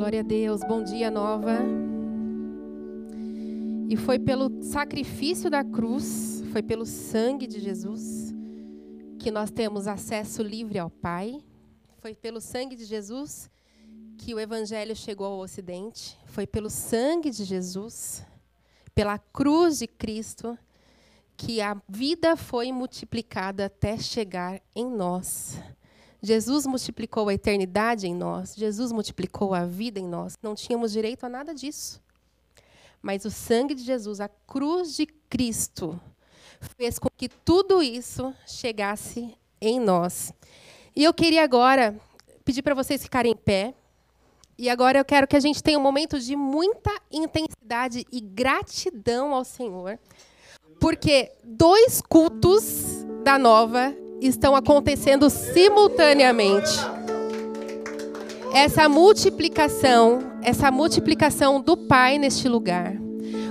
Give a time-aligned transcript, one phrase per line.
[0.00, 0.62] Glória a Deus.
[0.62, 1.58] Bom dia, nova.
[3.86, 8.32] E foi pelo sacrifício da cruz, foi pelo sangue de Jesus,
[9.18, 11.44] que nós temos acesso livre ao Pai.
[11.98, 13.50] Foi pelo sangue de Jesus
[14.16, 16.16] que o Evangelho chegou ao Ocidente.
[16.24, 18.24] Foi pelo sangue de Jesus,
[18.94, 20.58] pela cruz de Cristo,
[21.36, 25.58] que a vida foi multiplicada até chegar em nós.
[26.22, 30.36] Jesus multiplicou a eternidade em nós, Jesus multiplicou a vida em nós.
[30.42, 32.00] Não tínhamos direito a nada disso.
[33.00, 35.98] Mas o sangue de Jesus, a cruz de Cristo,
[36.76, 40.32] fez com que tudo isso chegasse em nós.
[40.94, 41.98] E eu queria agora
[42.44, 43.74] pedir para vocês ficarem em pé.
[44.58, 49.32] E agora eu quero que a gente tenha um momento de muita intensidade e gratidão
[49.32, 49.98] ao Senhor.
[50.78, 56.70] Porque dois cultos da nova estão acontecendo simultaneamente.
[58.52, 62.94] Essa multiplicação, essa multiplicação do Pai neste lugar.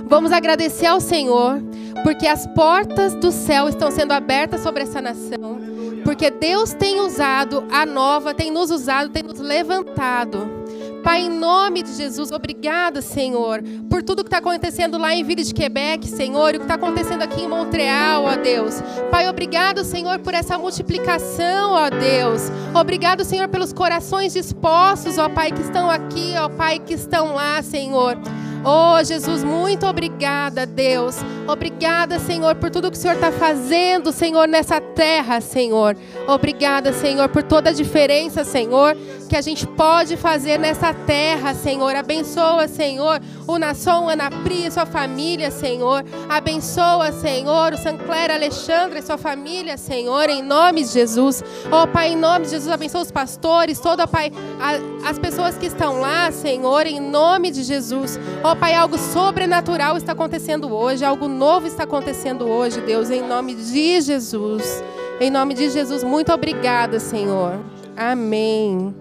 [0.06, 1.62] Vamos agradecer ao Senhor,
[2.02, 5.58] porque as portas do céu estão sendo abertas sobre essa nação,
[6.04, 10.59] porque Deus tem usado a nova, tem nos usado, tem nos levantado
[11.02, 15.42] Pai, em nome de Jesus, obrigada, Senhor, por tudo que está acontecendo lá em Vila
[15.42, 18.82] de Quebec, Senhor, e o que está acontecendo aqui em Montreal, ó Deus.
[19.10, 22.50] Pai, obrigado, Senhor, por essa multiplicação, ó Deus.
[22.78, 27.62] Obrigado, Senhor, pelos corações dispostos, ó Pai, que estão aqui, ó Pai, que estão lá,
[27.62, 28.18] Senhor.
[28.62, 31.16] Oh, Jesus, muito obrigada, Deus.
[31.48, 35.96] Obrigada, Senhor, por tudo que o Senhor está fazendo, Senhor, nessa terra, Senhor.
[36.28, 38.94] Obrigada, Senhor, por toda a diferença, Senhor,
[39.30, 41.94] que a gente pode fazer nessa terra, Senhor.
[41.94, 46.04] Abençoa, Senhor, o Nação Anapri e sua família, Senhor.
[46.28, 51.44] Abençoa, Senhor, o Sancler Alexandre sua família, Senhor, em nome de Jesus.
[51.70, 55.66] Oh, Pai, em nome de Jesus, abençoa os pastores, todo, Pai, a, as pessoas que
[55.66, 58.18] estão lá, Senhor, em nome de Jesus.
[58.42, 63.22] Ó oh, Pai, algo sobrenatural está acontecendo hoje, algo novo está acontecendo hoje, Deus, em
[63.22, 64.82] nome de Jesus.
[65.20, 67.60] Em nome de Jesus, muito obrigada, Senhor.
[67.96, 68.99] Amém.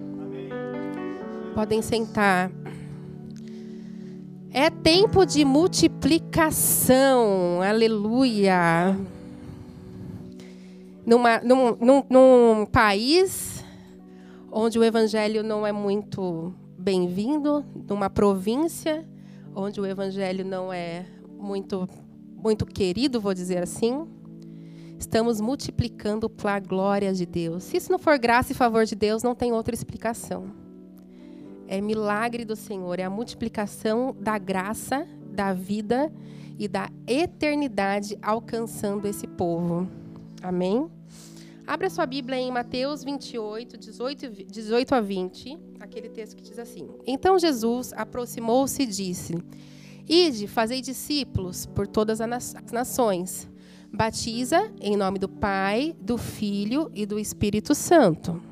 [1.54, 2.50] Podem sentar.
[4.52, 8.98] É tempo de multiplicação, aleluia.
[11.06, 13.64] Numa, num, num, num país
[14.52, 19.08] onde o evangelho não é muito bem-vindo, numa província
[19.56, 21.06] onde o evangelho não é
[21.38, 21.88] muito
[22.42, 24.08] muito querido, vou dizer assim,
[24.98, 27.66] estamos multiplicando para a glória de Deus.
[27.66, 30.69] Se isso não for graça e favor de Deus, não tem outra explicação.
[31.72, 36.12] É milagre do Senhor, é a multiplicação da graça, da vida
[36.58, 39.88] e da eternidade alcançando esse povo.
[40.42, 40.90] Amém?
[41.68, 46.90] Abra sua Bíblia em Mateus 28, 18, 18 a 20, aquele texto que diz assim:
[47.06, 49.38] Então Jesus aproximou-se e disse:
[50.08, 53.48] Ide, fazei discípulos por todas as nações.
[53.94, 58.49] Batiza em nome do Pai, do Filho e do Espírito Santo.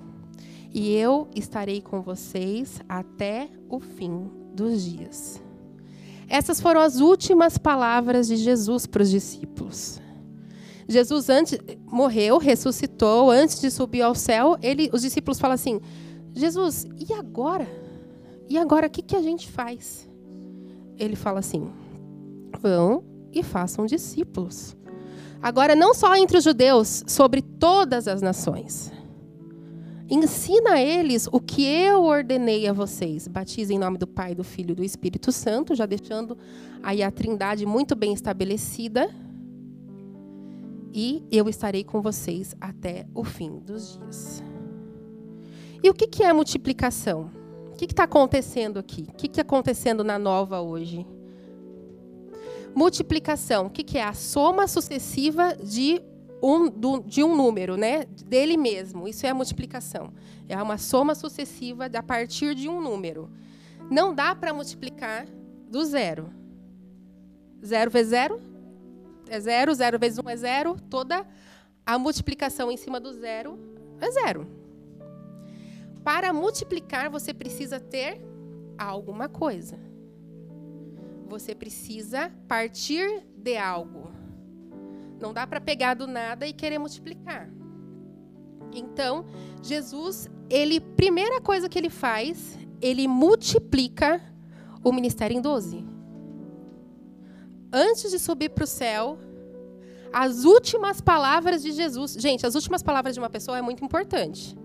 [0.73, 5.41] E eu estarei com vocês até o fim dos dias.
[6.29, 10.01] Essas foram as últimas palavras de Jesus para os discípulos.
[10.88, 15.81] Jesus antes morreu, ressuscitou, antes de subir ao céu, ele, os discípulos falam assim:
[16.33, 17.67] Jesus, e agora?
[18.50, 20.07] E agora o que, que a gente faz?
[20.97, 21.69] Ele fala assim:
[22.61, 24.75] vão e façam discípulos.
[25.41, 28.91] Agora, não só entre os judeus, sobre todas as nações.
[30.09, 33.28] Ensina a eles o que eu ordenei a vocês.
[33.28, 36.38] Batize em nome do Pai, do Filho e do Espírito Santo, já deixando
[36.81, 39.13] aí a trindade muito bem estabelecida
[40.94, 44.44] e eu estarei com vocês até o fim dos dias.
[45.84, 47.29] E o que, é multiplicação?
[47.72, 49.06] O que está acontecendo aqui?
[49.09, 51.06] O que está acontecendo na nova hoje?
[52.74, 54.03] Multiplicação, o que é?
[54.03, 56.01] A soma sucessiva de
[56.41, 58.05] um, do, de um número, né?
[58.25, 59.07] Dele mesmo.
[59.07, 60.13] Isso é a multiplicação.
[60.47, 63.29] É uma soma sucessiva a partir de um número.
[63.89, 65.27] Não dá para multiplicar
[65.69, 66.29] do zero.
[67.63, 68.47] Zero vezes zero?
[69.29, 71.25] é zero, zero vezes um é zero, toda
[71.85, 73.57] a multiplicação em cima do zero
[74.00, 74.47] é zero.
[76.03, 78.21] Para multiplicar, você precisa ter
[78.77, 79.77] alguma coisa.
[81.27, 84.09] Você precisa partir de algo.
[85.19, 87.49] Não dá para pegar do nada e querer multiplicar.
[88.73, 89.25] Então,
[89.63, 94.21] Jesus, ele, primeira coisa que ele faz, ele multiplica
[94.83, 95.85] o ministério em doze
[97.71, 99.17] antes de subir para o céu,
[100.11, 102.13] as últimas palavras de Jesus.
[102.13, 104.57] Gente, as últimas palavras de uma pessoa é muito importante.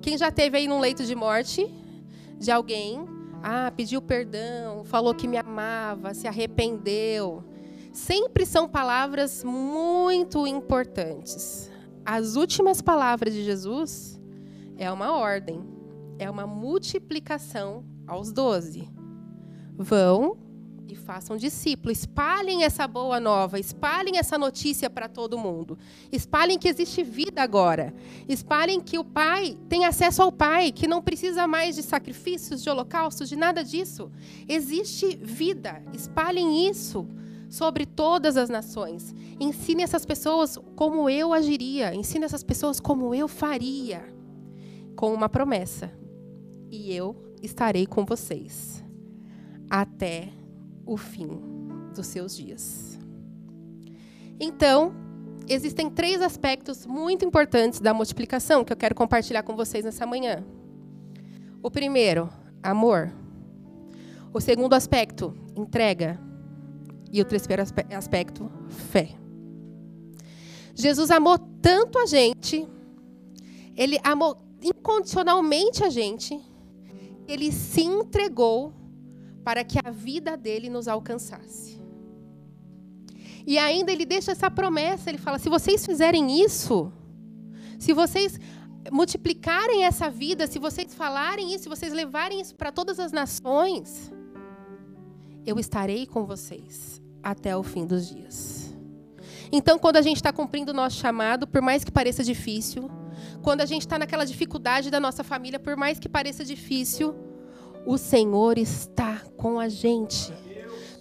[0.00, 1.70] Quem já teve aí num leito de morte
[2.38, 3.06] de alguém,
[3.46, 7.44] Ah, pediu perdão, falou que me amava, se arrependeu.
[7.94, 11.70] Sempre são palavras muito importantes.
[12.04, 14.20] As últimas palavras de Jesus
[14.76, 15.62] é uma ordem,
[16.18, 18.90] é uma multiplicação aos doze.
[19.78, 20.36] Vão
[20.88, 21.98] e façam discípulos.
[21.98, 25.78] Espalhem essa boa nova, espalhem essa notícia para todo mundo.
[26.10, 27.94] Espalhem que existe vida agora.
[28.28, 32.68] Espalhem que o Pai tem acesso ao Pai, que não precisa mais de sacrifícios, de
[32.68, 34.10] holocaustos, de nada disso.
[34.48, 35.80] Existe vida.
[35.92, 37.06] Espalhem isso
[37.54, 39.14] sobre todas as nações.
[39.38, 41.94] Ensine essas pessoas como eu agiria.
[41.94, 44.04] Ensine essas pessoas como eu faria.
[44.96, 45.92] Com uma promessa.
[46.68, 48.82] E eu estarei com vocês
[49.70, 50.30] até
[50.84, 51.28] o fim
[51.94, 52.98] dos seus dias.
[54.40, 54.92] Então,
[55.48, 60.44] existem três aspectos muito importantes da multiplicação que eu quero compartilhar com vocês nessa manhã.
[61.62, 62.28] O primeiro,
[62.60, 63.12] amor.
[64.32, 66.33] O segundo aspecto, entrega.
[67.14, 68.50] E o terceiro aspecto,
[68.90, 69.14] fé.
[70.74, 72.66] Jesus amou tanto a gente,
[73.76, 76.36] ele amou incondicionalmente a gente,
[77.28, 78.74] ele se entregou
[79.44, 81.80] para que a vida dele nos alcançasse.
[83.46, 86.92] E ainda ele deixa essa promessa, ele fala: se vocês fizerem isso,
[87.78, 88.40] se vocês
[88.90, 94.12] multiplicarem essa vida, se vocês falarem isso, se vocês levarem isso para todas as nações,
[95.46, 98.76] eu estarei com vocês até o fim dos dias.
[99.50, 102.90] Então, quando a gente está cumprindo o nosso chamado, por mais que pareça difícil,
[103.42, 107.14] quando a gente está naquela dificuldade da nossa família, por mais que pareça difícil,
[107.86, 110.32] o Senhor está com a gente.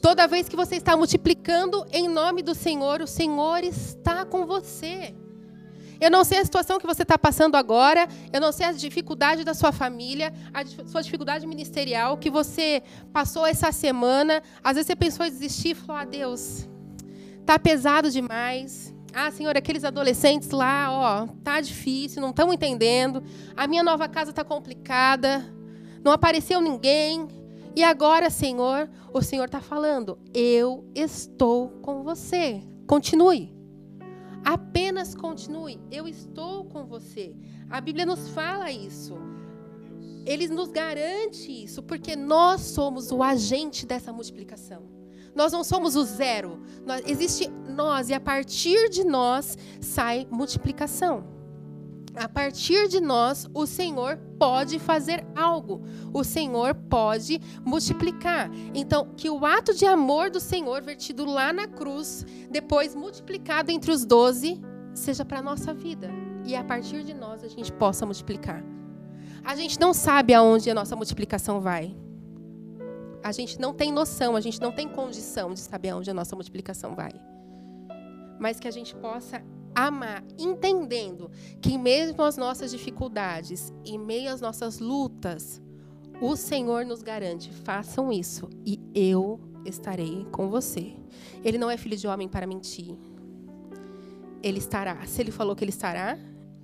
[0.01, 5.15] Toda vez que você está multiplicando em nome do Senhor, o Senhor está com você.
[6.03, 9.43] Eu não sei a situação que você está passando agora, eu não sei a dificuldade
[9.43, 14.41] da sua família, a sua dificuldade ministerial que você passou essa semana.
[14.63, 16.67] Às vezes você pensou em desistir e falou: Ah, Deus,
[17.45, 18.93] tá pesado demais.
[19.13, 23.23] Ah, Senhor, aqueles adolescentes lá, ó, tá difícil, não estão entendendo.
[23.55, 25.53] A minha nova casa está complicada
[26.03, 27.27] não apareceu ninguém.
[27.75, 32.61] E agora, Senhor, o Senhor está falando: eu estou com você.
[32.85, 33.52] Continue.
[34.43, 35.79] Apenas continue.
[35.91, 37.35] Eu estou com você.
[37.69, 39.15] A Bíblia nos fala isso.
[40.25, 44.83] Ele nos garante isso, porque nós somos o agente dessa multiplicação.
[45.35, 46.61] Nós não somos o zero.
[46.85, 51.32] Nós, existe nós, e a partir de nós sai multiplicação.
[52.15, 55.81] A partir de nós, o Senhor pode fazer algo.
[56.13, 58.51] O Senhor pode multiplicar.
[58.73, 63.91] Então, que o ato de amor do Senhor vertido lá na cruz, depois multiplicado entre
[63.91, 64.61] os doze,
[64.93, 66.11] seja para a nossa vida.
[66.45, 68.63] E a partir de nós a gente possa multiplicar.
[69.43, 71.95] A gente não sabe aonde a nossa multiplicação vai.
[73.23, 76.35] A gente não tem noção, a gente não tem condição de saber aonde a nossa
[76.35, 77.11] multiplicação vai.
[78.39, 79.41] Mas que a gente possa
[79.75, 81.29] amar, entendendo
[81.61, 85.61] que mesmo as nossas dificuldades, em meio às nossas lutas,
[86.21, 90.93] o Senhor nos garante: façam isso e eu estarei com você.
[91.43, 92.95] Ele não é filho de homem para mentir.
[94.41, 95.05] Ele estará.
[95.05, 96.17] Se ele falou que ele estará,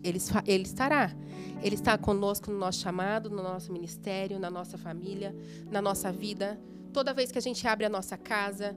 [0.03, 1.15] ele, ele estará.
[1.61, 5.35] Ele está conosco no nosso chamado, no nosso ministério, na nossa família,
[5.69, 6.59] na nossa vida.
[6.93, 8.75] Toda vez que a gente abre a nossa casa,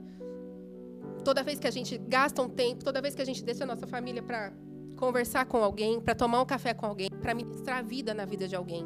[1.23, 3.67] Toda vez que a gente gasta um tempo, toda vez que a gente deixa a
[3.67, 4.51] nossa família para
[4.97, 8.55] conversar com alguém, para tomar um café com alguém, para ministrar vida na vida de
[8.55, 8.85] alguém,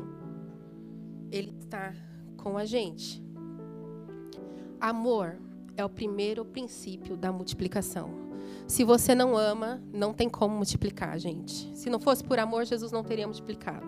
[1.32, 1.94] Ele está
[2.38, 3.24] com a gente.
[4.80, 5.40] Amor
[5.76, 8.10] é o primeiro princípio da multiplicação.
[8.68, 11.76] Se você não ama, não tem como multiplicar, gente.
[11.76, 13.86] Se não fosse por amor, Jesus não teria multiplicado.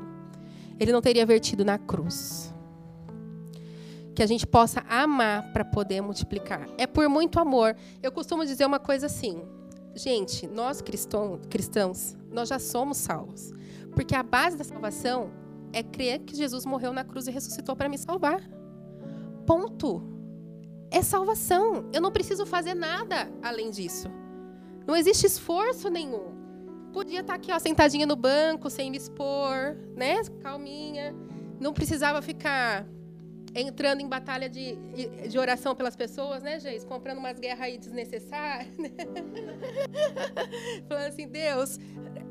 [0.79, 2.53] Ele não teria vertido na cruz
[4.19, 6.67] que a gente possa amar para poder multiplicar.
[6.77, 7.73] É por muito amor.
[8.03, 9.41] Eu costumo dizer uma coisa assim,
[9.95, 13.53] gente, nós cristãos, nós já somos salvos.
[13.95, 15.31] Porque a base da salvação
[15.71, 18.41] é crer que Jesus morreu na cruz e ressuscitou para me salvar.
[19.45, 20.03] Ponto.
[20.91, 21.85] É salvação.
[21.93, 24.09] Eu não preciso fazer nada além disso.
[24.85, 26.35] Não existe esforço nenhum.
[26.91, 30.21] Podia estar tá aqui, ó, sentadinha no banco, sem me expor, né?
[30.41, 31.15] Calminha.
[31.57, 32.85] Não precisava ficar
[33.55, 34.75] entrando em batalha de,
[35.27, 36.83] de oração pelas pessoas, né, Geis?
[36.83, 38.77] Comprando umas guerras aí desnecessárias.
[38.77, 38.89] Né?
[40.87, 41.79] Falando assim, Deus.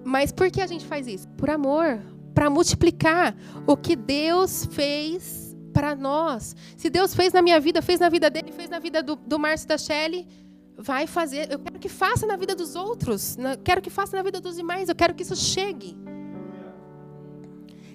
[0.05, 1.29] Mas por que a gente faz isso?
[1.31, 2.01] Por amor.
[2.35, 6.55] Para multiplicar o que Deus fez para nós.
[6.77, 9.39] Se Deus fez na minha vida, fez na vida dele, fez na vida do, do
[9.39, 10.27] Márcio da Shelley,
[10.77, 11.51] vai fazer.
[11.51, 13.37] Eu quero que faça na vida dos outros.
[13.65, 14.89] Quero que faça na vida dos demais.
[14.89, 15.97] Eu quero que isso chegue.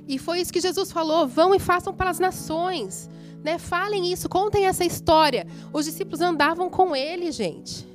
[0.08, 3.10] E foi isso que Jesus falou: vão e façam para as nações.
[3.44, 3.58] Né?
[3.58, 5.46] Falem isso, contem essa história.
[5.74, 7.88] Os discípulos andavam com ele, gente.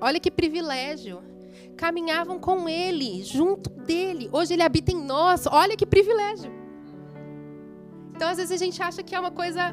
[0.00, 1.22] Olha que privilégio.
[1.76, 4.28] Caminhavam com ele, junto dele.
[4.32, 5.46] Hoje ele habita em nós.
[5.46, 6.50] Olha que privilégio.
[8.14, 9.72] Então, às vezes, a gente acha que é uma coisa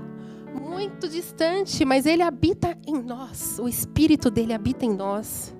[0.53, 3.57] muito distante, mas ele habita em nós.
[3.57, 5.54] O Espírito dele habita em nós.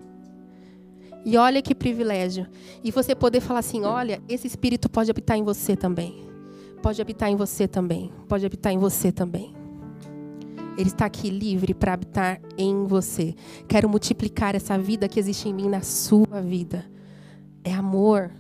[1.26, 2.46] E olha que privilégio.
[2.84, 6.24] E você poder falar assim: olha, esse Espírito pode habitar em você também.
[6.84, 8.14] Pode habitar em você também.
[8.30, 9.56] Pode habitar em você também.
[10.78, 13.34] Ele está aqui livre para habitar em você.
[13.68, 16.86] Quero multiplicar essa vida que existe em mim na sua vida.
[17.64, 18.32] É amor.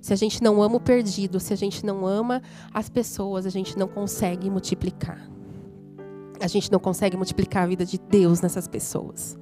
[0.00, 2.40] Se a gente não ama o perdido, se a gente não ama
[2.72, 5.28] as pessoas, a gente não consegue multiplicar.
[6.40, 9.38] A gente não consegue multiplicar a vida de Deus nessas pessoas.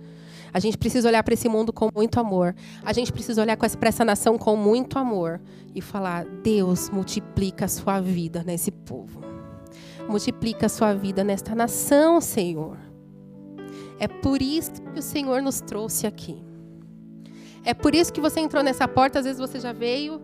[0.53, 2.55] A gente precisa olhar para esse mundo com muito amor.
[2.85, 5.41] A gente precisa olhar para essa nação com muito amor
[5.75, 9.21] e falar: Deus, multiplica a sua vida nesse povo.
[10.09, 12.79] Multiplica a sua vida nesta nação, Senhor.
[13.99, 16.43] É por isso que o Senhor nos trouxe aqui.
[17.65, 19.19] É por isso que você entrou nessa porta.
[19.19, 20.23] Às vezes você já veio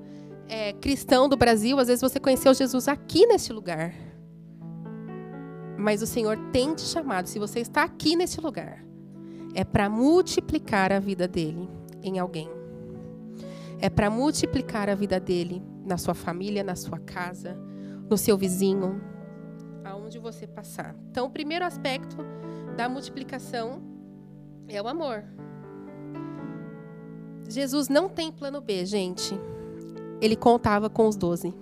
[0.48, 3.94] é, cristão do Brasil, às vezes você conheceu Jesus aqui neste lugar.
[5.76, 8.82] Mas o Senhor tem te chamado, se você está aqui neste lugar,
[9.54, 11.68] é para multiplicar a vida dele
[12.02, 12.48] em alguém.
[13.80, 17.56] É para multiplicar a vida dele na sua família, na sua casa,
[18.08, 19.00] no seu vizinho,
[19.84, 20.96] aonde você passar.
[21.10, 22.16] Então, o primeiro aspecto
[22.76, 23.82] da multiplicação
[24.68, 25.24] é o amor.
[27.48, 29.38] Jesus não tem plano B, gente
[30.24, 31.54] ele contava com os doze.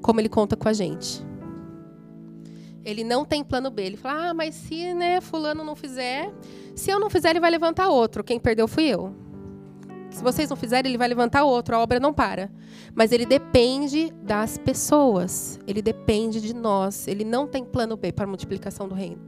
[0.00, 1.24] Como ele conta com a gente.
[2.84, 3.82] Ele não tem plano B.
[3.82, 6.32] Ele fala, ah, mas se né, fulano não fizer,
[6.74, 8.22] se eu não fizer, ele vai levantar outro.
[8.22, 9.14] Quem perdeu fui eu.
[10.10, 11.74] Se vocês não fizerem, ele vai levantar outro.
[11.74, 12.48] A obra não para.
[12.94, 15.58] Mas ele depende das pessoas.
[15.66, 17.08] Ele depende de nós.
[17.08, 19.20] Ele não tem plano B para a multiplicação do reino.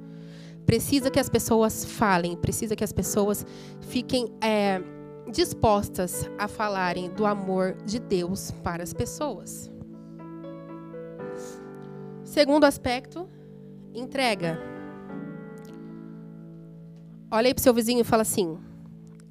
[0.65, 2.37] Precisa que as pessoas falem.
[2.37, 3.45] Precisa que as pessoas
[3.81, 4.81] fiquem é,
[5.29, 9.71] dispostas a falarem do amor de Deus para as pessoas.
[12.23, 13.29] Segundo aspecto,
[14.00, 14.59] entrega.
[17.31, 18.59] Olha aí para seu vizinho e fala assim: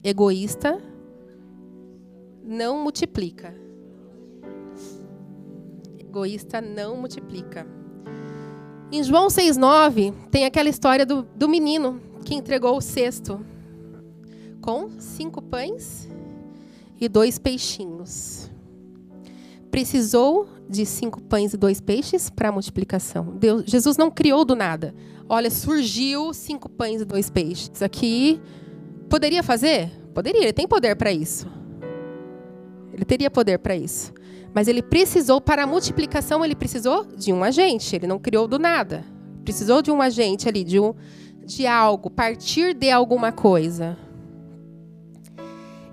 [0.03, 0.81] egoísta
[2.43, 3.55] não multiplica.
[5.99, 7.65] Egoísta não multiplica.
[8.91, 13.43] Em João 6,9 tem aquela história do, do menino que entregou o cesto
[14.61, 16.09] com cinco pães
[16.99, 18.49] e dois peixinhos.
[19.71, 23.35] Precisou de cinco pães e dois peixes para a multiplicação.
[23.37, 24.93] Deus, Jesus não criou do nada.
[25.27, 27.81] Olha, surgiu cinco pães e dois peixes.
[27.81, 28.39] Aqui
[29.09, 29.91] poderia fazer?
[30.13, 30.43] Poderia.
[30.43, 31.47] Ele tem poder para isso.
[32.93, 34.13] Ele teria poder para isso.
[34.53, 36.43] Mas ele precisou para a multiplicação.
[36.45, 37.95] Ele precisou de um agente.
[37.95, 39.03] Ele não criou do nada.
[39.43, 40.93] Precisou de um agente ali, de um,
[41.45, 43.97] de algo, partir de alguma coisa.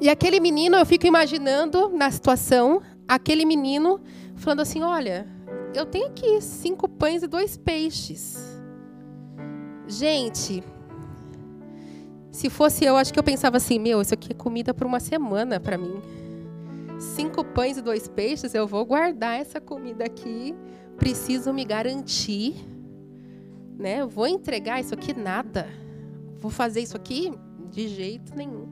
[0.01, 2.83] E aquele menino, eu fico imaginando na situação,
[3.15, 4.01] aquele menino
[4.37, 5.27] falando assim: Olha,
[5.75, 8.61] eu tenho aqui cinco pães e dois peixes.
[9.87, 10.63] Gente,
[12.31, 15.01] se fosse eu, acho que eu pensava assim: Meu, isso aqui é comida para uma
[15.01, 16.01] semana para mim.
[16.99, 20.55] Cinco pães e dois peixes, eu vou guardar essa comida aqui.
[20.97, 22.55] Preciso me garantir,
[23.77, 24.07] né?
[24.07, 25.69] vou entregar isso aqui nada.
[26.39, 27.33] Vou fazer isso aqui
[27.71, 28.69] de jeito nenhum.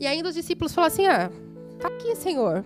[0.00, 1.30] E ainda os discípulos falaram assim: Ah,
[1.78, 2.64] tá aqui, Senhor.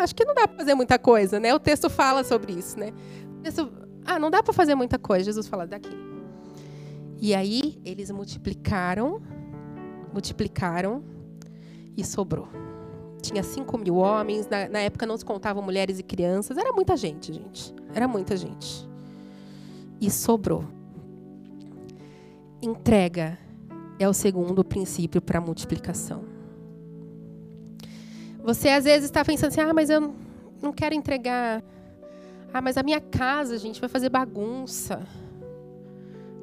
[0.00, 1.54] Acho que não dá para fazer muita coisa, né?
[1.54, 2.92] O texto fala sobre isso, né?
[3.38, 3.72] O texto,
[4.04, 5.24] ah, não dá para fazer muita coisa.
[5.24, 5.96] Jesus fala daqui.
[7.18, 9.22] E aí eles multiplicaram,
[10.12, 11.04] multiplicaram
[11.96, 12.48] e sobrou.
[13.22, 16.96] Tinha 5 mil homens, na, na época não se contavam mulheres e crianças, era muita
[16.96, 17.74] gente, gente.
[17.94, 18.88] Era muita gente.
[20.00, 20.64] E sobrou.
[22.60, 23.38] Entrega
[23.98, 26.35] é o segundo princípio para multiplicação.
[28.46, 30.14] Você às vezes está pensando assim: ah, mas eu
[30.62, 31.64] não quero entregar.
[32.54, 35.04] Ah, mas a minha casa, gente, vai fazer bagunça.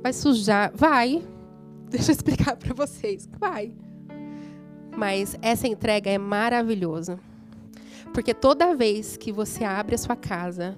[0.01, 0.69] Vai sujar.
[0.75, 1.23] Vai.
[1.87, 3.29] Deixa eu explicar para vocês.
[3.39, 3.71] Vai.
[4.95, 7.17] Mas essa entrega é maravilhosa.
[8.13, 10.77] Porque toda vez que você abre a sua casa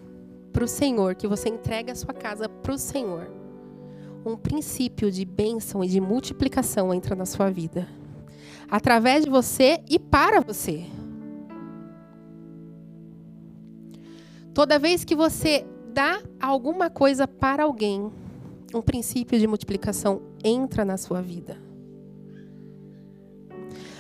[0.54, 3.28] para o Senhor, que você entrega a sua casa para o Senhor,
[4.24, 7.90] um princípio de bênção e de multiplicação entra na sua vida.
[8.70, 10.86] Através de você e para você.
[14.56, 18.12] Toda vez que você dá alguma coisa para alguém,
[18.74, 21.58] um princípio de multiplicação entra na sua vida.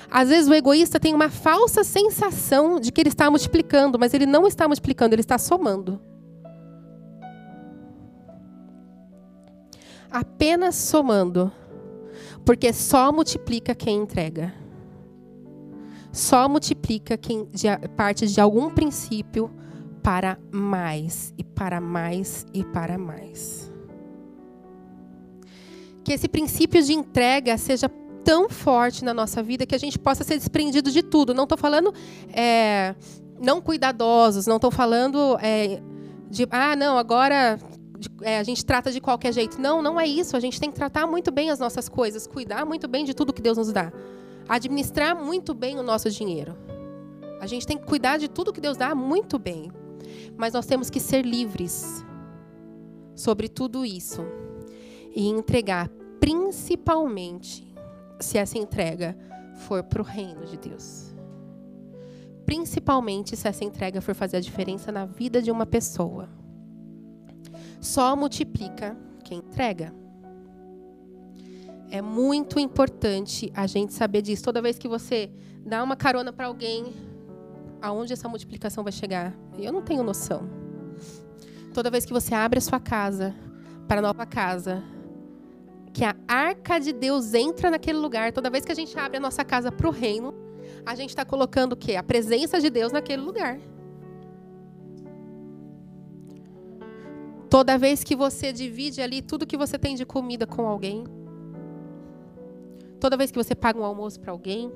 [0.10, 4.26] Às vezes o egoísta tem uma falsa sensação de que ele está multiplicando, mas ele
[4.26, 6.02] não está multiplicando, ele está somando.
[10.16, 11.52] apenas somando,
[12.46, 14.54] porque só multiplica quem entrega.
[16.12, 17.50] Só multiplica quem
[17.98, 19.52] parte de algum princípio
[20.06, 23.74] para mais e para mais e para mais.
[26.04, 27.90] Que esse princípio de entrega seja
[28.24, 31.34] tão forte na nossa vida que a gente possa ser desprendido de tudo.
[31.34, 31.92] Não estou falando
[32.32, 32.94] é,
[33.42, 35.82] não cuidadosos, não estou falando é,
[36.30, 37.58] de, ah, não, agora
[38.22, 39.60] é, a gente trata de qualquer jeito.
[39.60, 40.38] Não, não é isso.
[40.38, 43.34] A gente tem que tratar muito bem as nossas coisas, cuidar muito bem de tudo
[43.34, 43.92] que Deus nos dá,
[44.48, 46.56] administrar muito bem o nosso dinheiro.
[47.42, 49.72] A gente tem que cuidar de tudo que Deus dá muito bem.
[50.38, 52.04] Mas nós temos que ser livres
[53.16, 54.22] sobre tudo isso
[55.16, 57.66] e entregar, principalmente
[58.20, 59.18] se essa entrega
[59.56, 61.14] for para o reino de Deus.
[62.46, 66.30] Principalmente se essa entrega for fazer a diferença na vida de uma pessoa.
[67.82, 69.94] Só multiplica quem entrega.
[71.90, 74.44] É muito importante a gente saber disso.
[74.44, 75.32] Toda vez que você
[75.66, 76.94] dá uma carona para alguém,
[77.82, 79.34] aonde essa multiplicação vai chegar?
[79.58, 80.50] Eu não tenho noção.
[81.74, 83.36] Toda vez que você abre a sua casa
[83.88, 84.84] para a nova casa,
[85.94, 89.20] que a arca de Deus entra naquele lugar, toda vez que a gente abre a
[89.20, 90.34] nossa casa para o reino,
[90.86, 91.96] a gente está colocando o quê?
[91.96, 93.60] A presença de Deus naquele lugar.
[97.50, 101.05] Toda vez que você divide ali tudo que você tem de comida com alguém,
[103.00, 104.72] toda vez que você paga um almoço para alguém,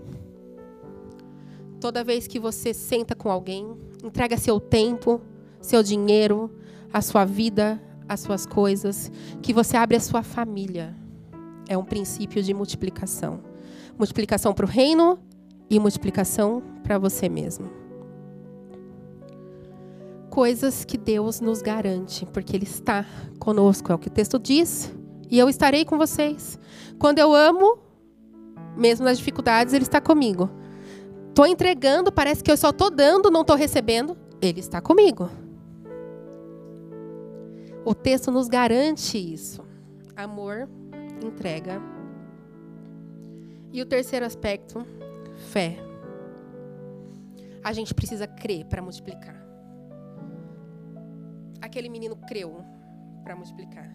[1.79, 5.21] Toda vez que você senta com alguém, entrega seu tempo,
[5.61, 6.51] seu dinheiro,
[6.91, 9.09] a sua vida, as suas coisas,
[9.41, 10.93] que você abre a sua família.
[11.69, 13.41] É um princípio de multiplicação.
[13.97, 15.19] Multiplicação para o reino
[15.69, 17.69] e multiplicação para você mesmo.
[20.29, 23.05] Coisas que Deus nos garante, porque Ele está
[23.39, 24.93] conosco, é o que o texto diz,
[25.29, 26.59] e eu estarei com vocês.
[26.97, 27.79] Quando eu amo,
[28.75, 30.49] mesmo nas dificuldades, Ele está comigo.
[31.29, 34.17] Estou entregando, parece que eu só estou dando, não estou recebendo.
[34.41, 35.29] Ele está comigo.
[37.85, 39.63] O texto nos garante isso.
[40.15, 40.69] Amor,
[41.23, 41.81] entrega.
[43.71, 44.85] E o terceiro aspecto,
[45.49, 45.77] fé.
[47.63, 49.39] A gente precisa crer para multiplicar.
[51.61, 52.63] Aquele menino creu
[53.23, 53.89] para multiplicar.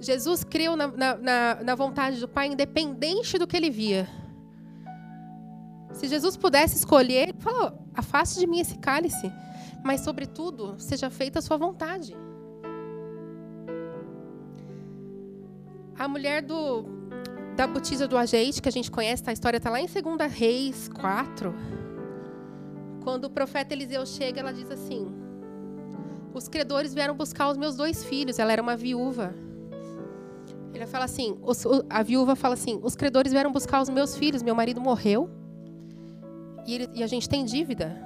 [0.00, 4.06] Jesus creu na, na, na, vontade do Pai, independente do que ele via.
[5.92, 9.32] Se Jesus pudesse escolher, ele falou: afaste de mim esse cálice,
[9.82, 12.16] mas, sobretudo, seja feita a sua vontade.
[15.98, 16.84] A mulher do,
[17.56, 20.88] da botija do azeite, que a gente conhece, a história está lá em 2 Reis
[20.88, 21.54] 4.
[23.02, 25.06] Quando o profeta Eliseu chega, ela diz assim:
[26.34, 28.38] Os credores vieram buscar os meus dois filhos.
[28.38, 29.34] Ela era uma viúva.
[30.74, 34.42] Ele fala assim: os, a viúva fala assim: Os credores vieram buscar os meus filhos.
[34.42, 35.30] Meu marido morreu
[36.66, 37.96] e, ele, e a gente tem dívida.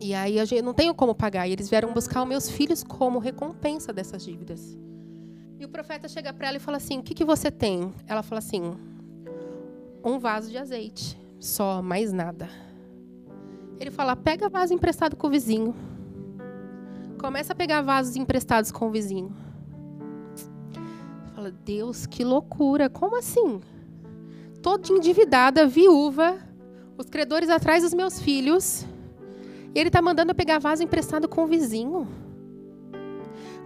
[0.00, 1.46] E aí a gente não tenho como pagar.
[1.46, 4.78] E eles vieram buscar os meus filhos como recompensa dessas dívidas.
[5.58, 7.92] E o profeta chega para ela e fala assim: O que, que você tem?
[8.06, 8.74] Ela fala assim:
[10.02, 12.48] Um vaso de azeite, só, mais nada.
[13.78, 15.74] Ele fala: Pega vaso emprestado com o vizinho.
[17.18, 19.36] Começa a pegar vasos emprestados com o vizinho.
[21.34, 22.88] Fala: Deus, que loucura!
[22.88, 23.60] Como assim?
[24.62, 26.38] Toda endividada, viúva,
[27.00, 28.86] os credores atrás dos meus filhos.
[29.74, 32.06] E ele está mandando eu pegar vaso emprestado com o vizinho.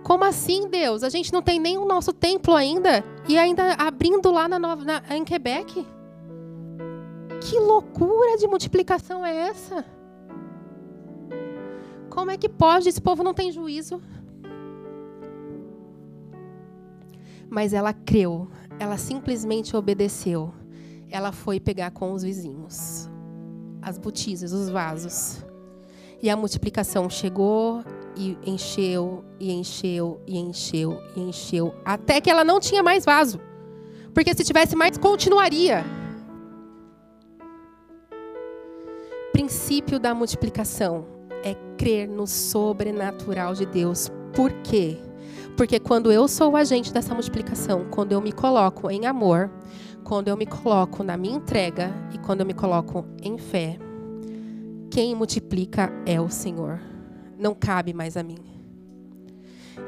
[0.02, 1.02] Como assim, Deus?
[1.02, 4.84] A gente não tem nem o nosso templo ainda e ainda abrindo lá na, Nova,
[4.84, 5.86] na, em Quebec.
[7.40, 9.84] Que loucura de multiplicação é essa?
[12.10, 12.88] Como é que pode?
[12.88, 14.00] Esse povo não tem juízo.
[17.48, 20.52] Mas ela creu, ela simplesmente obedeceu.
[21.10, 23.08] Ela foi pegar com os vizinhos
[23.84, 25.44] as botizas, os vasos.
[26.22, 27.84] E a multiplicação chegou
[28.16, 33.38] e encheu, e encheu, e encheu, e encheu, até que ela não tinha mais vaso.
[34.14, 35.84] Porque se tivesse mais, continuaria.
[39.32, 41.04] Princípio da multiplicação
[41.44, 44.10] é crer no sobrenatural de Deus.
[44.32, 44.96] Por quê?
[45.56, 49.50] Porque quando eu sou o agente dessa multiplicação, quando eu me coloco em amor,
[50.04, 53.78] quando eu me coloco na minha entrega e quando eu me coloco em fé,
[54.90, 56.78] quem multiplica é o Senhor.
[57.38, 58.38] Não cabe mais a mim.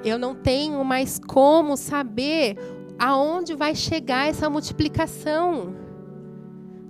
[0.03, 2.57] Eu não tenho mais como saber
[2.99, 5.77] aonde vai chegar essa multiplicação.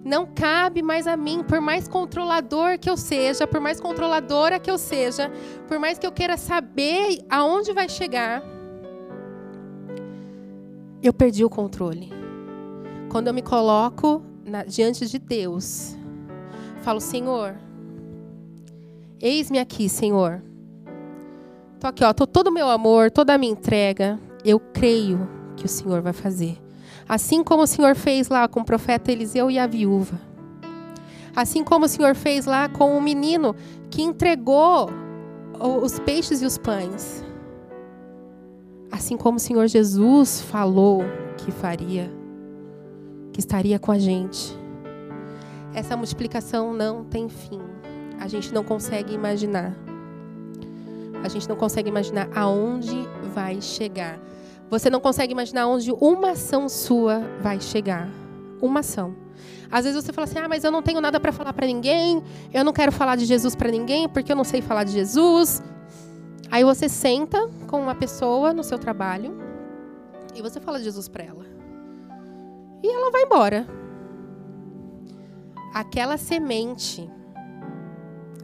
[0.04, 4.70] Não cabe mais a mim, por mais controlador que eu seja, por mais controladora que
[4.70, 5.32] eu seja,
[5.66, 8.40] por mais que eu queira saber aonde vai chegar,
[11.02, 12.15] eu perdi o controle.
[13.16, 15.96] Quando eu me coloco na, diante de Deus,
[16.82, 17.54] falo, Senhor,
[19.18, 20.42] eis-me aqui, Senhor.
[21.80, 24.20] Tô aqui, ó, tô todo o meu amor, toda a minha entrega.
[24.44, 25.26] Eu creio
[25.56, 26.58] que o Senhor vai fazer.
[27.08, 30.20] Assim como o Senhor fez lá com o profeta Eliseu e a viúva.
[31.34, 33.56] Assim como o Senhor fez lá com o menino
[33.88, 34.90] que entregou
[35.82, 37.24] os peixes e os pães.
[38.92, 41.02] Assim como o Senhor Jesus falou
[41.38, 42.12] que faria,
[43.36, 44.58] que estaria com a gente.
[45.74, 47.60] Essa multiplicação não tem fim.
[48.18, 49.76] A gente não consegue imaginar.
[51.22, 52.96] A gente não consegue imaginar aonde
[53.34, 54.18] vai chegar.
[54.70, 58.08] Você não consegue imaginar onde uma ação sua vai chegar.
[58.62, 59.14] Uma ação.
[59.70, 62.22] Às vezes você fala assim: "Ah, mas eu não tenho nada para falar para ninguém.
[62.54, 65.62] Eu não quero falar de Jesus para ninguém porque eu não sei falar de Jesus".
[66.50, 69.36] Aí você senta com uma pessoa no seu trabalho
[70.34, 71.55] e você fala de Jesus para ela.
[72.82, 73.66] E ela vai embora.
[75.74, 77.10] Aquela semente,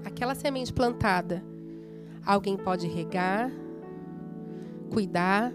[0.05, 1.42] aquela semente plantada,
[2.25, 3.51] alguém pode regar,
[4.92, 5.53] cuidar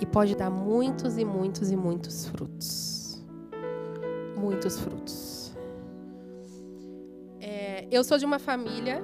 [0.00, 3.24] e pode dar muitos e muitos e muitos frutos.
[4.36, 5.56] Muitos frutos.
[7.40, 9.02] É, eu sou de uma família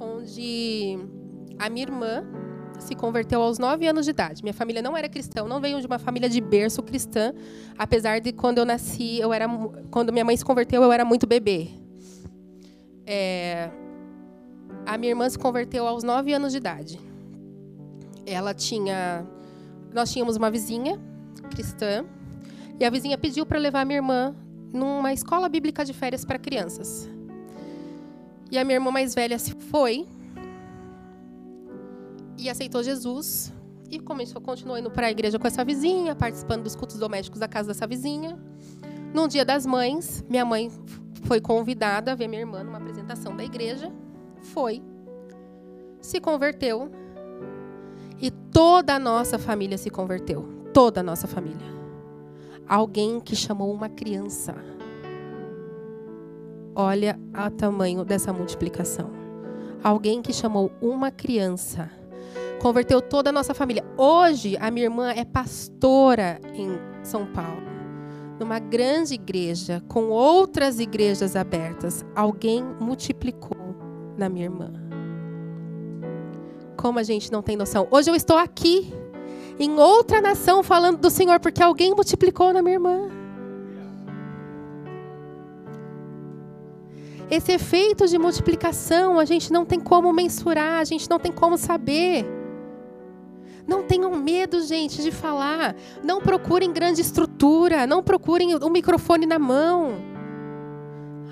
[0.00, 0.98] onde
[1.58, 2.24] a minha irmã
[2.78, 4.42] se converteu aos 9 anos de idade.
[4.42, 7.32] Minha família não era cristã, não veio de uma família de berço cristã,
[7.76, 9.46] apesar de quando eu nasci, eu era,
[9.90, 11.68] quando minha mãe se converteu, eu era muito bebê.
[13.06, 13.70] É,
[14.84, 17.00] a minha irmã se converteu aos 9 anos de idade.
[18.24, 19.26] Ela tinha,
[19.92, 21.00] nós tínhamos uma vizinha
[21.50, 22.04] cristã
[22.78, 24.34] e a vizinha pediu para levar minha irmã
[24.72, 27.08] numa escola bíblica de férias para crianças.
[28.50, 30.06] E a minha irmã mais velha se foi
[32.38, 33.52] e aceitou Jesus
[33.90, 37.48] e começou, continuou indo para a igreja com essa vizinha, participando dos cultos domésticos da
[37.48, 38.38] casa dessa vizinha.
[39.14, 40.70] Num dia das mães, minha mãe
[41.22, 43.92] foi convidada a ver minha irmã numa apresentação da igreja.
[44.40, 44.82] Foi,
[46.00, 46.90] se converteu
[48.20, 50.48] e toda a nossa família se converteu.
[50.72, 51.74] Toda a nossa família.
[52.68, 54.54] Alguém que chamou uma criança.
[56.74, 59.10] Olha o tamanho dessa multiplicação.
[59.82, 61.90] Alguém que chamou uma criança
[62.60, 63.84] converteu toda a nossa família.
[63.96, 67.62] Hoje, a minha irmã é pastora em São Paulo,
[68.38, 72.04] numa grande igreja, com outras igrejas abertas.
[72.14, 73.76] Alguém multiplicou
[74.16, 74.72] na minha irmã.
[76.76, 77.86] Como a gente não tem noção.
[77.90, 78.92] Hoje eu estou aqui,
[79.58, 83.08] em outra nação, falando do Senhor, porque alguém multiplicou na minha irmã.
[87.28, 91.58] Esse efeito de multiplicação a gente não tem como mensurar, a gente não tem como
[91.58, 92.35] saber.
[93.66, 95.74] Não tenham medo, gente, de falar.
[96.02, 97.86] Não procurem grande estrutura.
[97.86, 99.94] Não procurem um microfone na mão.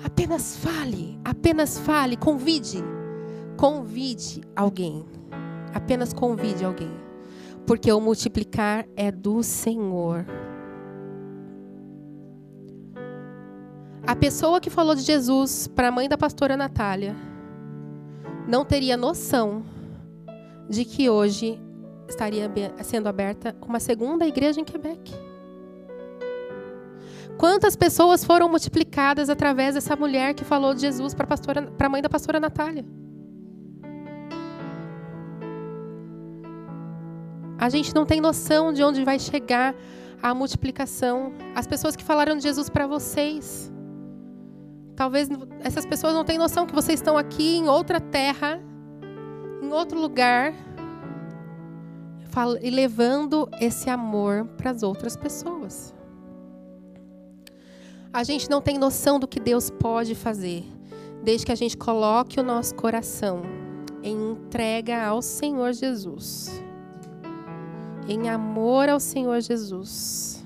[0.03, 1.17] Apenas fale.
[1.23, 2.17] Apenas fale.
[2.17, 2.83] Convide.
[3.57, 5.05] Convide alguém.
[5.73, 6.91] Apenas convide alguém.
[7.65, 10.25] Porque o multiplicar é do Senhor.
[14.05, 17.15] A pessoa que falou de Jesus para a mãe da pastora Natália
[18.47, 19.63] não teria noção
[20.69, 21.59] de que hoje
[22.07, 22.51] estaria
[22.83, 25.13] sendo aberta uma segunda igreja em Quebec.
[27.37, 31.27] Quantas pessoas foram multiplicadas através dessa mulher que falou de Jesus para
[31.79, 32.85] a mãe da pastora Natália?
[37.57, 39.75] A gente não tem noção de onde vai chegar
[40.21, 41.33] a multiplicação.
[41.53, 43.71] As pessoas que falaram de Jesus para vocês.
[44.95, 45.27] Talvez
[45.59, 48.61] essas pessoas não tenham noção que vocês estão aqui em outra terra,
[49.61, 50.53] em outro lugar,
[52.61, 55.93] e levando esse amor para as outras pessoas.
[58.11, 60.63] A gente não tem noção do que Deus pode fazer,
[61.23, 63.41] desde que a gente coloque o nosso coração
[64.03, 66.61] em entrega ao Senhor Jesus,
[68.07, 70.43] em amor ao Senhor Jesus,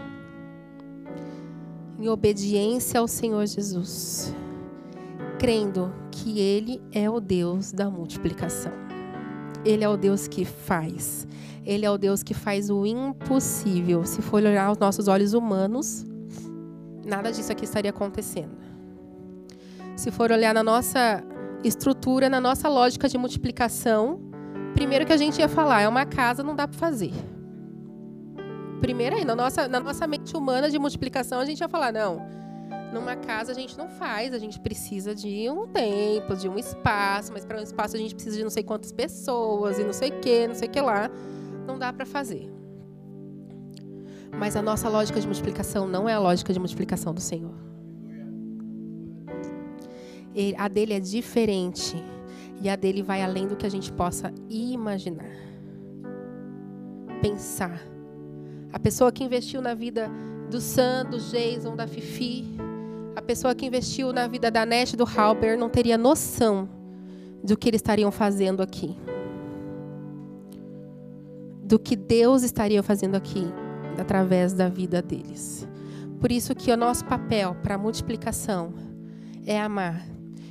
[2.00, 4.34] em obediência ao Senhor Jesus,
[5.38, 8.89] crendo que Ele é o Deus da multiplicação.
[9.66, 11.28] Ele é o Deus que faz.
[11.66, 14.04] Ele é o Deus que faz o impossível.
[14.06, 16.06] Se for olhar aos nossos olhos humanos,
[17.06, 18.58] nada disso aqui estaria acontecendo.
[19.96, 21.24] Se for olhar na nossa
[21.64, 24.20] estrutura, na nossa lógica de multiplicação,
[24.74, 27.12] primeiro que a gente ia falar, é uma casa, não dá para fazer.
[28.80, 32.22] Primeiro aí, na nossa, na nossa mente humana de multiplicação, a gente ia falar, não,
[32.94, 37.32] numa casa a gente não faz, a gente precisa de um tempo, de um espaço,
[37.32, 40.10] mas para um espaço a gente precisa de não sei quantas pessoas e não sei
[40.10, 41.10] o que, não sei o que lá
[41.70, 42.50] não dá para fazer.
[44.38, 47.54] Mas a nossa lógica de multiplicação não é a lógica de multiplicação do Senhor.
[50.58, 51.96] A dele é diferente.
[52.62, 55.32] E a dele vai além do que a gente possa imaginar.
[57.22, 57.82] Pensar.
[58.72, 60.10] A pessoa que investiu na vida
[60.50, 62.46] do Sam, do Jason, da Fifi,
[63.30, 66.68] pessoa que investiu na vida da Nete, do Halber, não teria noção
[67.44, 68.98] do que eles estariam fazendo aqui.
[71.64, 73.46] Do que Deus estaria fazendo aqui
[74.00, 75.68] através da vida deles.
[76.20, 78.74] Por isso que o nosso papel para multiplicação
[79.46, 80.04] é amar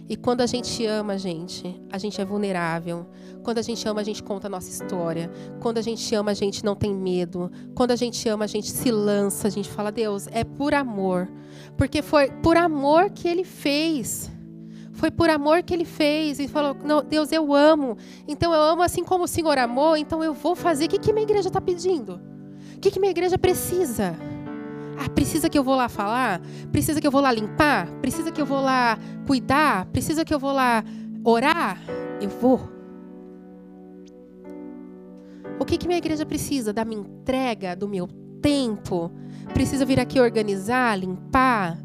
[0.09, 3.07] e quando a gente ama, gente, a gente é vulnerável.
[3.43, 5.31] Quando a gente ama, a gente conta a nossa história.
[5.61, 7.51] Quando a gente ama, a gente não tem medo.
[7.75, 11.29] Quando a gente ama, a gente se lança, a gente fala: "Deus, é por amor".
[11.77, 14.31] Porque foi por amor que ele fez.
[14.93, 16.41] Foi por amor que ele fez.
[16.41, 17.97] E falou: não, Deus, eu amo.
[18.27, 19.95] Então eu amo assim como o Senhor amou.
[19.95, 20.87] Então eu vou fazer.
[20.87, 22.21] O que, que minha igreja está pedindo?
[22.77, 24.17] O que, que minha igreja precisa?
[24.99, 26.41] Ah, precisa que eu vou lá falar?
[26.73, 27.89] Precisa que eu vou lá limpar?
[28.01, 29.87] Precisa que eu vou lá cuidar?
[29.87, 30.83] Precisa que eu vou lá
[31.25, 31.79] orar?
[32.21, 32.61] Eu vou.
[35.61, 36.73] O que, que minha igreja precisa?
[36.73, 38.09] Da minha entrega, do meu
[38.43, 39.11] tempo?
[39.55, 41.79] Precisa vir aqui organizar, limpar?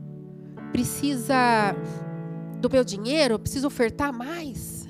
[0.72, 1.76] Precisa
[2.60, 3.38] do meu dinheiro?
[3.38, 4.88] Preciso ofertar mais?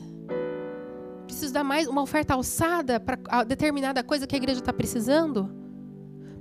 [1.25, 5.62] Preciso dar mais uma oferta alçada para determinada coisa que a igreja está precisando?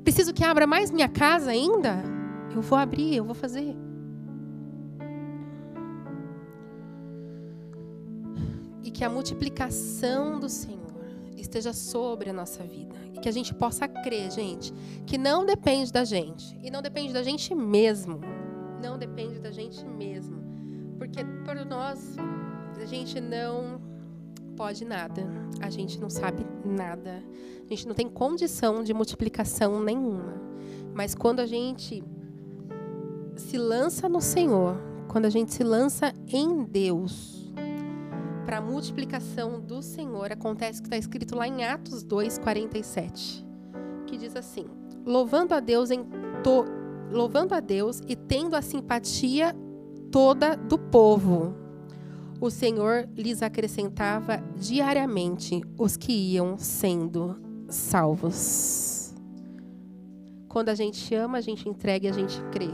[0.02, 2.02] Preciso que abra mais minha casa ainda?
[2.54, 3.76] Eu vou abrir, eu vou fazer.
[8.82, 10.82] E que a multiplicação do Senhor
[11.36, 12.96] esteja sobre a nossa vida.
[13.14, 14.72] E que a gente possa crer, gente,
[15.06, 16.58] que não depende da gente.
[16.62, 18.20] E não depende da gente mesmo.
[18.82, 20.42] Não depende da gente mesmo.
[20.98, 22.16] Porque por nós,
[22.80, 23.91] a gente não
[24.56, 25.26] pode nada.
[25.60, 27.22] A gente não sabe nada.
[27.64, 30.40] A gente não tem condição de multiplicação nenhuma.
[30.94, 32.02] Mas quando a gente
[33.36, 34.76] se lança no Senhor,
[35.08, 37.52] quando a gente se lança em Deus,
[38.44, 43.44] para a multiplicação do Senhor, acontece o que está escrito lá em Atos 2:47,
[44.06, 44.66] que diz assim:
[45.06, 46.04] louvando a Deus em
[46.42, 46.64] to,
[47.10, 49.54] louvando a Deus e tendo a simpatia
[50.10, 51.61] toda do povo
[52.42, 59.14] o Senhor lhes acrescentava diariamente os que iam sendo salvos.
[60.48, 62.70] Quando a gente ama, a gente entrega e a gente crê.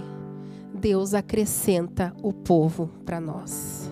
[0.73, 3.91] Deus acrescenta o povo para nós.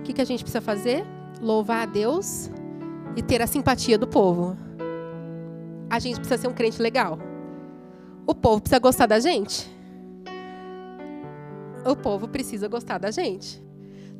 [0.00, 1.04] O que, que a gente precisa fazer?
[1.40, 2.50] Louvar a Deus
[3.14, 4.56] e ter a simpatia do povo.
[5.88, 7.16] A gente precisa ser um crente legal.
[8.26, 9.70] O povo precisa gostar da gente.
[11.88, 13.64] O povo precisa gostar da gente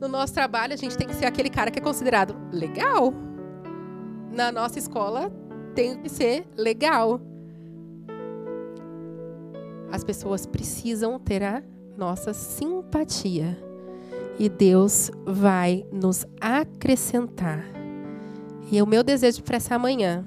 [0.00, 3.14] no nosso trabalho, a gente tem que ser aquele cara que é considerado legal.
[4.30, 5.32] Na nossa escola,
[5.74, 7.20] tem que ser legal.
[9.90, 11.62] As pessoas precisam ter a
[11.96, 13.58] nossa simpatia.
[14.38, 17.64] E Deus vai nos acrescentar.
[18.70, 20.26] E o meu desejo para essa manhã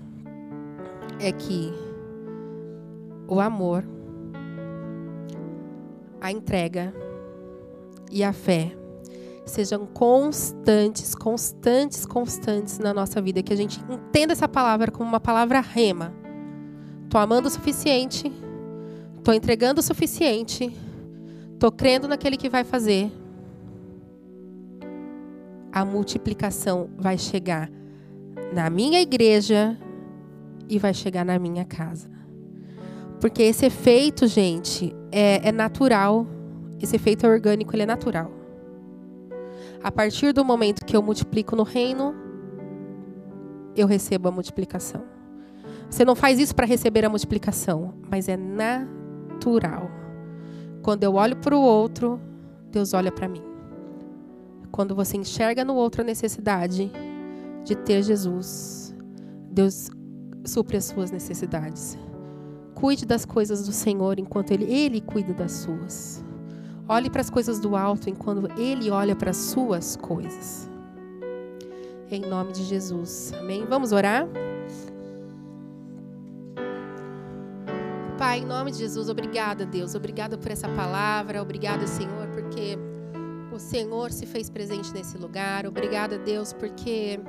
[1.19, 1.71] é que
[3.27, 3.83] o amor,
[6.19, 6.91] a entrega
[8.11, 8.78] e a fé
[9.49, 13.43] sejam constantes, constantes, constantes na nossa vida.
[13.43, 16.13] Que a gente entenda essa palavra como uma palavra rema.
[17.03, 18.31] Estou amando o suficiente,
[19.17, 20.71] estou entregando o suficiente,
[21.53, 23.11] estou crendo naquele que vai fazer.
[25.71, 27.69] A multiplicação vai chegar
[28.53, 29.77] na minha igreja
[30.67, 32.09] e vai chegar na minha casa.
[33.19, 36.25] Porque esse efeito, gente, é, é natural.
[36.81, 38.38] Esse efeito orgânico, ele é natural.
[39.83, 42.13] A partir do momento que eu multiplico no reino,
[43.75, 45.01] eu recebo a multiplicação.
[45.89, 49.89] Você não faz isso para receber a multiplicação, mas é natural.
[50.83, 52.19] Quando eu olho para o outro,
[52.71, 53.41] Deus olha para mim.
[54.71, 56.91] Quando você enxerga no outro a necessidade
[57.63, 58.93] de ter Jesus,
[59.49, 59.89] Deus
[60.45, 61.97] supre as suas necessidades.
[62.75, 66.23] Cuide das coisas do Senhor enquanto Ele, Ele cuida das suas.
[66.89, 70.67] Olhe para as coisas do alto enquanto Ele olha para as suas coisas.
[72.09, 73.31] Em nome de Jesus.
[73.39, 73.63] Amém?
[73.69, 74.27] Vamos orar?
[78.17, 79.93] Pai, em nome de Jesus, obrigada, Deus.
[79.93, 81.43] Obrigada por essa palavra.
[81.43, 82.75] Obrigada, Senhor, porque
[83.53, 85.67] o Senhor se fez presente nesse lugar.
[85.67, 87.19] Obrigada, Deus, porque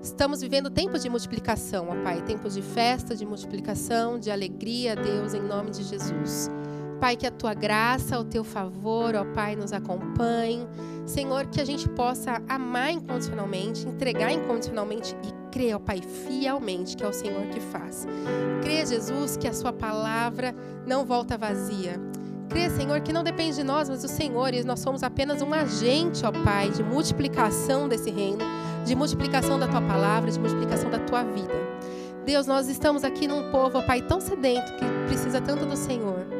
[0.00, 2.22] estamos vivendo tempos de multiplicação, ó Pai.
[2.22, 6.48] Tempos de festa, de multiplicação, de alegria, Deus, em nome de Jesus.
[6.94, 10.66] Pai, que a tua graça, o teu favor, ó Pai, nos acompanhe.
[11.06, 17.04] Senhor, que a gente possa amar incondicionalmente, entregar incondicionalmente e crê, ó Pai, fielmente que
[17.04, 18.06] é o Senhor que faz.
[18.62, 20.54] Crê, Jesus, que a Sua palavra
[20.86, 22.00] não volta vazia.
[22.48, 25.52] Crê, Senhor, que não depende de nós, mas do Senhor, e nós somos apenas um
[25.52, 28.38] agente, ó Pai, de multiplicação desse reino,
[28.84, 31.54] de multiplicação da Tua palavra, de multiplicação da Tua vida.
[32.24, 36.33] Deus, nós estamos aqui num povo, ó Pai, tão sedento que precisa tanto do Senhor.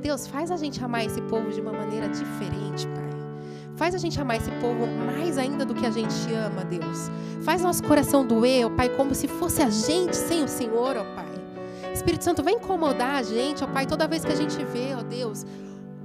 [0.00, 3.10] Deus, faz a gente amar esse povo de uma maneira diferente, Pai.
[3.76, 7.10] Faz a gente amar esse povo mais ainda do que a gente ama, Deus.
[7.42, 11.04] Faz nosso coração doer, ó Pai, como se fosse a gente sem o Senhor, ó
[11.14, 11.30] Pai.
[11.92, 15.02] Espírito Santo, vem incomodar a gente, ó Pai, toda vez que a gente vê, ó
[15.02, 15.46] Deus,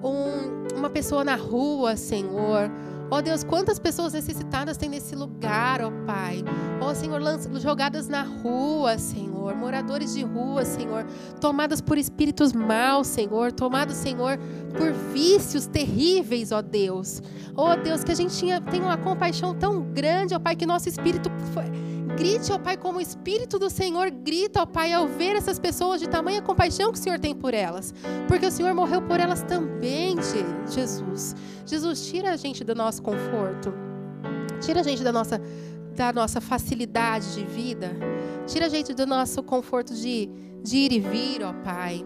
[0.03, 2.69] um, uma pessoa na rua, Senhor
[3.09, 6.43] Ó Deus, quantas pessoas necessitadas tem nesse lugar, ó Pai.
[6.81, 7.21] Ó Senhor,
[7.59, 9.55] jogadas na rua, Senhor.
[9.55, 11.05] Moradores de rua, Senhor.
[11.39, 13.51] Tomadas por espíritos maus, Senhor.
[13.51, 14.39] Tomados, Senhor,
[14.77, 17.21] por vícios terríveis, ó Deus.
[17.55, 21.29] Ó Deus, que a gente tenha uma compaixão tão grande, ó Pai, que nosso espírito
[21.53, 21.84] foi
[22.17, 25.99] Grite, ó Pai, como o Espírito do Senhor grita, ó Pai, ao ver essas pessoas
[25.99, 27.93] de tamanha compaixão que o Senhor tem por elas.
[28.27, 30.15] Porque o Senhor morreu por elas também,
[30.69, 31.35] Jesus.
[31.65, 33.73] Jesus, tira a gente do nosso conforto.
[34.61, 35.41] Tira a gente da nossa,
[35.95, 37.91] da nossa facilidade de vida.
[38.45, 40.29] Tira a gente do nosso conforto de,
[40.63, 42.03] de ir e vir, ó Pai.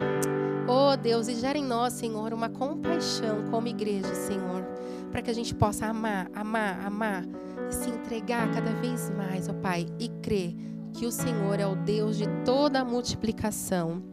[0.67, 4.63] Oh Deus, e gera em nós, Senhor, uma compaixão como igreja, Senhor,
[5.11, 7.25] para que a gente possa amar, amar, amar
[7.69, 10.55] se entregar cada vez mais, ó Pai, e crer
[10.93, 14.03] que o Senhor é o Deus de toda a multiplicação.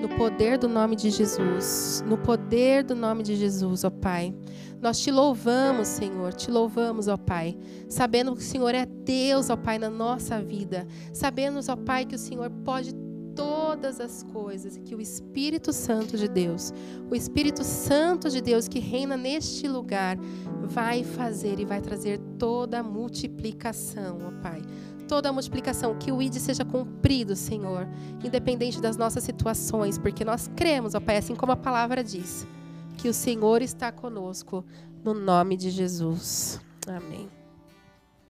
[0.00, 4.34] No poder do nome de Jesus, no poder do nome de Jesus, ó Pai.
[4.80, 7.56] Nós te louvamos, Senhor, te louvamos, ó Pai,
[7.88, 10.86] sabendo que o Senhor é Deus, ó Pai, na nossa vida.
[11.12, 12.94] Sabendo, ó Pai, que o Senhor pode
[13.36, 16.72] todas as coisas e que o Espírito Santo de Deus,
[17.10, 20.16] o Espírito Santo de Deus que reina neste lugar,
[20.62, 24.62] vai fazer e vai trazer toda a multiplicação, ó Pai.
[25.06, 27.86] Toda a multiplicação, que o ID seja cumprido, Senhor,
[28.24, 32.44] independente das nossas situações, porque nós cremos, ó Pai, assim como a palavra diz,
[32.96, 34.64] que o Senhor está conosco,
[35.04, 36.60] no nome de Jesus.
[36.88, 37.35] Amém.